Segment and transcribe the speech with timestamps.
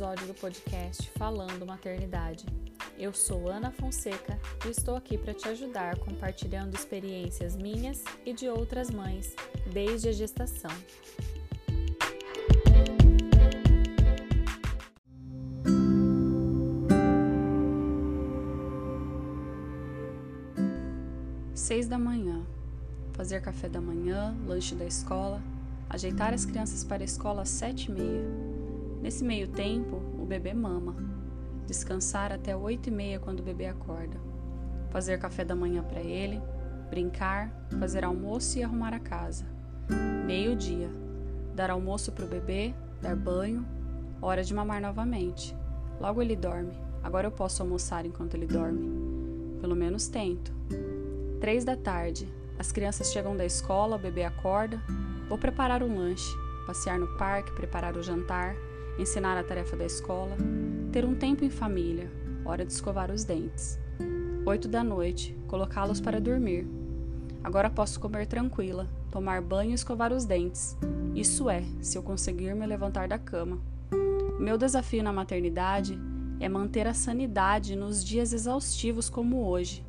[0.00, 2.46] episódio do podcast Falando Maternidade.
[2.98, 8.48] Eu sou Ana Fonseca e estou aqui para te ajudar compartilhando experiências minhas e de
[8.48, 9.34] outras mães
[9.72, 10.70] desde a gestação.
[21.54, 22.42] Seis da manhã.
[23.12, 25.42] Fazer café da manhã, lanche da escola,
[25.88, 28.49] ajeitar as crianças para a escola às sete e meia.
[29.00, 30.94] Nesse meio tempo, o bebê mama.
[31.66, 34.18] Descansar até oito e meia quando o bebê acorda.
[34.90, 36.40] Fazer café da manhã para ele,
[36.88, 39.46] brincar, fazer almoço e arrumar a casa.
[40.26, 40.90] Meio-dia.
[41.54, 43.66] Dar almoço para o bebê, dar banho,
[44.20, 45.56] hora de mamar novamente.
[46.00, 46.72] Logo ele dorme.
[47.02, 48.88] Agora eu posso almoçar enquanto ele dorme.
[49.60, 50.52] Pelo menos tento.
[51.40, 52.28] Três da tarde.
[52.58, 54.78] As crianças chegam da escola, o bebê acorda,
[55.30, 58.56] Vou preparar o lanche, passear no parque, preparar o jantar,
[59.00, 60.36] ensinar a tarefa da escola,
[60.92, 62.10] ter um tempo em família,
[62.44, 63.78] hora de escovar os dentes.
[64.44, 66.66] Oito da noite, colocá-los para dormir.
[67.42, 70.76] Agora posso comer tranquila, tomar banho e escovar os dentes.
[71.14, 73.58] Isso é, se eu conseguir me levantar da cama.
[74.38, 75.98] Meu desafio na maternidade
[76.38, 79.84] é manter a sanidade nos dias exaustivos como hoje.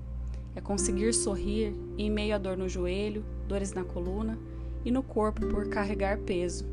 [0.55, 4.37] É conseguir sorrir em meio à dor no joelho, dores na coluna
[4.83, 6.65] e no corpo por carregar peso.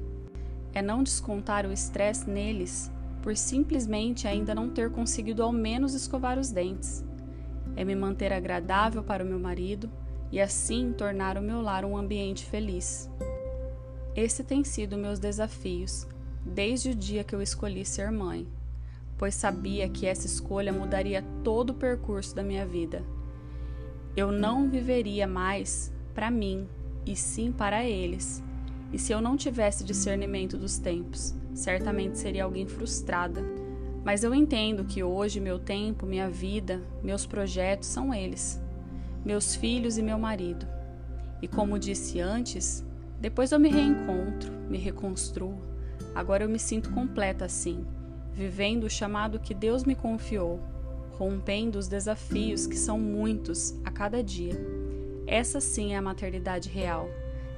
[0.78, 2.88] É não descontar o estresse neles
[3.20, 7.04] por simplesmente ainda não ter conseguido ao menos escovar os dentes.
[7.74, 9.90] É me manter agradável para o meu marido
[10.30, 13.10] e assim tornar o meu lar um ambiente feliz.
[14.14, 16.06] Esse tem sido meus desafios
[16.46, 18.46] desde o dia que eu escolhi ser mãe,
[19.18, 23.02] pois sabia que essa escolha mudaria todo o percurso da minha vida.
[24.16, 26.68] Eu não viveria mais para mim,
[27.04, 28.44] e sim para eles.
[28.92, 33.42] E se eu não tivesse discernimento dos tempos, certamente seria alguém frustrada.
[34.04, 38.60] Mas eu entendo que hoje meu tempo, minha vida, meus projetos são eles,
[39.24, 40.66] meus filhos e meu marido.
[41.42, 42.84] E como disse antes,
[43.20, 45.58] depois eu me reencontro, me reconstruo.
[46.14, 47.84] Agora eu me sinto completa assim,
[48.32, 50.60] vivendo o chamado que Deus me confiou,
[51.10, 54.54] rompendo os desafios que são muitos a cada dia.
[55.26, 57.08] Essa sim é a maternidade real,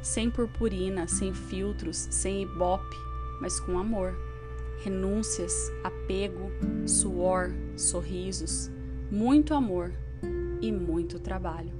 [0.03, 2.97] sem purpurina, sem filtros, sem ibope,
[3.41, 4.15] mas com amor.
[4.83, 6.51] Renúncias, apego,
[6.87, 8.71] suor, sorrisos,
[9.11, 9.93] muito amor
[10.61, 11.73] e muito trabalho.